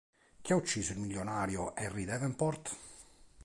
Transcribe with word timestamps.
Chi 0.41 0.51
ha 0.51 0.55
ucciso 0.55 0.93
il 0.93 0.97
milionario 0.97 1.73
Harry 1.75 2.05
Davenport? 2.05 2.75